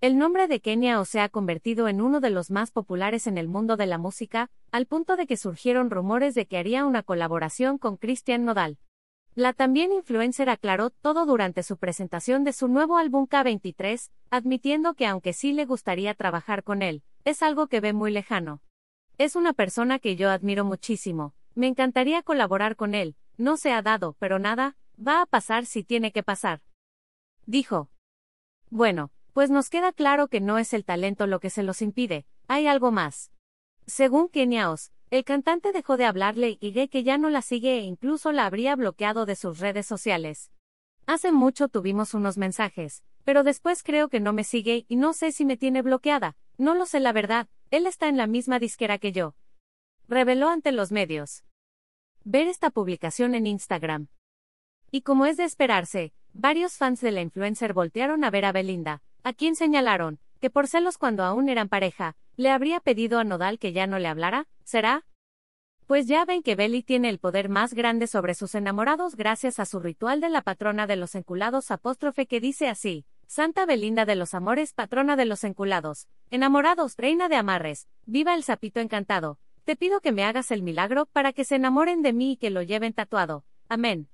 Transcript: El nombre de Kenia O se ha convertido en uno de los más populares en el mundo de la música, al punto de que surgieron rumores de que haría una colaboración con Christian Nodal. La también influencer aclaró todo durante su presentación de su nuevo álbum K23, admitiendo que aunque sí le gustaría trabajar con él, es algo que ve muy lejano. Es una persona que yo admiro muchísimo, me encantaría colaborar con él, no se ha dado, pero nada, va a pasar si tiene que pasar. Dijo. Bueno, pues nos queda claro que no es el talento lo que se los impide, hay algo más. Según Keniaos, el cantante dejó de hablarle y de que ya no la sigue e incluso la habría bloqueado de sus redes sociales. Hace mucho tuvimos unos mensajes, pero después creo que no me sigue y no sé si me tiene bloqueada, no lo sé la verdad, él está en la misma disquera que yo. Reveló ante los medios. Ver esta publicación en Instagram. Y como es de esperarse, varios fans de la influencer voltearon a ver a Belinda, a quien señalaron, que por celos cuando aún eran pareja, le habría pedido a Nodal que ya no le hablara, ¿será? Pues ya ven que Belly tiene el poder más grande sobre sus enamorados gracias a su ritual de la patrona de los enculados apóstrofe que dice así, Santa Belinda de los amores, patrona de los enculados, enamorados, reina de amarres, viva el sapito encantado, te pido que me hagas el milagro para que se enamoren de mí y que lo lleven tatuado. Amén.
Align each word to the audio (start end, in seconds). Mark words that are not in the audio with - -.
El 0.00 0.16
nombre 0.16 0.46
de 0.46 0.60
Kenia 0.60 1.00
O 1.00 1.04
se 1.04 1.18
ha 1.18 1.28
convertido 1.28 1.88
en 1.88 2.00
uno 2.00 2.20
de 2.20 2.30
los 2.30 2.52
más 2.52 2.70
populares 2.70 3.26
en 3.26 3.36
el 3.36 3.48
mundo 3.48 3.76
de 3.76 3.86
la 3.86 3.98
música, 3.98 4.48
al 4.70 4.86
punto 4.86 5.16
de 5.16 5.26
que 5.26 5.36
surgieron 5.36 5.90
rumores 5.90 6.36
de 6.36 6.46
que 6.46 6.56
haría 6.56 6.84
una 6.84 7.02
colaboración 7.02 7.78
con 7.78 7.96
Christian 7.96 8.44
Nodal. 8.44 8.78
La 9.34 9.52
también 9.54 9.92
influencer 9.92 10.50
aclaró 10.50 10.90
todo 10.90 11.26
durante 11.26 11.64
su 11.64 11.78
presentación 11.78 12.44
de 12.44 12.52
su 12.52 12.68
nuevo 12.68 12.96
álbum 12.96 13.26
K23, 13.26 14.12
admitiendo 14.30 14.94
que 14.94 15.04
aunque 15.04 15.32
sí 15.32 15.52
le 15.52 15.64
gustaría 15.64 16.14
trabajar 16.14 16.62
con 16.62 16.82
él, 16.82 17.02
es 17.24 17.42
algo 17.42 17.66
que 17.66 17.80
ve 17.80 17.92
muy 17.92 18.12
lejano. 18.12 18.62
Es 19.16 19.34
una 19.34 19.52
persona 19.52 19.98
que 19.98 20.14
yo 20.14 20.30
admiro 20.30 20.64
muchísimo, 20.64 21.34
me 21.56 21.66
encantaría 21.66 22.22
colaborar 22.22 22.76
con 22.76 22.94
él, 22.94 23.16
no 23.36 23.56
se 23.56 23.72
ha 23.72 23.82
dado, 23.82 24.14
pero 24.20 24.38
nada, 24.38 24.76
va 24.96 25.22
a 25.22 25.26
pasar 25.26 25.66
si 25.66 25.82
tiene 25.82 26.12
que 26.12 26.22
pasar. 26.22 26.62
Dijo. 27.46 27.90
Bueno, 28.70 29.10
pues 29.38 29.50
nos 29.50 29.70
queda 29.70 29.92
claro 29.92 30.26
que 30.26 30.40
no 30.40 30.58
es 30.58 30.74
el 30.74 30.84
talento 30.84 31.28
lo 31.28 31.38
que 31.38 31.48
se 31.48 31.62
los 31.62 31.80
impide, 31.80 32.26
hay 32.48 32.66
algo 32.66 32.90
más. 32.90 33.30
Según 33.86 34.28
Keniaos, 34.28 34.90
el 35.10 35.22
cantante 35.22 35.70
dejó 35.70 35.96
de 35.96 36.06
hablarle 36.06 36.58
y 36.60 36.72
de 36.72 36.88
que 36.88 37.04
ya 37.04 37.18
no 37.18 37.30
la 37.30 37.40
sigue 37.40 37.78
e 37.78 37.82
incluso 37.82 38.32
la 38.32 38.46
habría 38.46 38.74
bloqueado 38.74 39.26
de 39.26 39.36
sus 39.36 39.60
redes 39.60 39.86
sociales. 39.86 40.50
Hace 41.06 41.30
mucho 41.30 41.68
tuvimos 41.68 42.14
unos 42.14 42.36
mensajes, 42.36 43.04
pero 43.22 43.44
después 43.44 43.84
creo 43.84 44.08
que 44.08 44.18
no 44.18 44.32
me 44.32 44.42
sigue 44.42 44.86
y 44.88 44.96
no 44.96 45.12
sé 45.12 45.30
si 45.30 45.44
me 45.44 45.56
tiene 45.56 45.82
bloqueada, 45.82 46.36
no 46.56 46.74
lo 46.74 46.84
sé 46.84 46.98
la 46.98 47.12
verdad, 47.12 47.46
él 47.70 47.86
está 47.86 48.08
en 48.08 48.16
la 48.16 48.26
misma 48.26 48.58
disquera 48.58 48.98
que 48.98 49.12
yo. 49.12 49.36
Reveló 50.08 50.48
ante 50.48 50.72
los 50.72 50.90
medios. 50.90 51.44
Ver 52.24 52.48
esta 52.48 52.70
publicación 52.70 53.36
en 53.36 53.46
Instagram. 53.46 54.08
Y 54.90 55.02
como 55.02 55.26
es 55.26 55.36
de 55.36 55.44
esperarse, 55.44 56.12
varios 56.38 56.76
fans 56.76 57.00
de 57.00 57.10
la 57.10 57.20
influencer 57.20 57.72
voltearon 57.72 58.22
a 58.22 58.30
ver 58.30 58.44
a 58.44 58.52
Belinda, 58.52 59.02
a 59.24 59.32
quien 59.32 59.56
señalaron, 59.56 60.20
que 60.40 60.50
por 60.50 60.68
celos 60.68 60.96
cuando 60.96 61.24
aún 61.24 61.48
eran 61.48 61.68
pareja, 61.68 62.14
le 62.36 62.50
habría 62.50 62.78
pedido 62.78 63.18
a 63.18 63.24
Nodal 63.24 63.58
que 63.58 63.72
ya 63.72 63.88
no 63.88 63.98
le 63.98 64.06
hablara, 64.06 64.46
¿será? 64.62 65.04
Pues 65.86 66.06
ya 66.06 66.24
ven 66.24 66.44
que 66.44 66.54
Belly 66.54 66.84
tiene 66.84 67.08
el 67.08 67.18
poder 67.18 67.48
más 67.48 67.74
grande 67.74 68.06
sobre 68.06 68.34
sus 68.34 68.54
enamorados 68.54 69.16
gracias 69.16 69.58
a 69.58 69.64
su 69.64 69.80
ritual 69.80 70.20
de 70.20 70.28
la 70.28 70.42
patrona 70.42 70.86
de 70.86 70.94
los 70.94 71.16
enculados 71.16 71.72
apóstrofe 71.72 72.26
que 72.26 72.40
dice 72.40 72.68
así, 72.68 73.04
Santa 73.26 73.66
Belinda 73.66 74.04
de 74.04 74.14
los 74.14 74.32
amores, 74.32 74.74
patrona 74.74 75.16
de 75.16 75.24
los 75.24 75.42
enculados, 75.42 76.06
enamorados, 76.30 76.94
reina 76.96 77.28
de 77.28 77.36
amarres, 77.36 77.88
viva 78.06 78.34
el 78.36 78.44
sapito 78.44 78.78
encantado, 78.78 79.38
te 79.64 79.74
pido 79.74 80.00
que 80.00 80.12
me 80.12 80.24
hagas 80.24 80.52
el 80.52 80.62
milagro 80.62 81.06
para 81.06 81.32
que 81.32 81.44
se 81.44 81.56
enamoren 81.56 82.02
de 82.02 82.12
mí 82.12 82.32
y 82.32 82.36
que 82.36 82.50
lo 82.50 82.62
lleven 82.62 82.92
tatuado. 82.92 83.44
Amén. 83.68 84.08